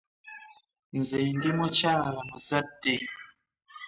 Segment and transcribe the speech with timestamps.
[0.97, 2.95] Nze ndi mukyala muzadde.